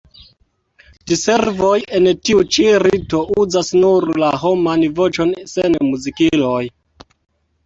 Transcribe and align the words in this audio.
Diservoj 1.09 1.75
en 1.99 2.07
tiu 2.29 2.41
ĉi 2.55 2.65
rito 2.85 3.19
uzas 3.43 3.69
nur 3.85 4.09
la 4.25 4.31
homan 4.47 4.87
voĉon 5.03 5.37
sen 5.53 5.79
muzikiloj. 5.91 6.65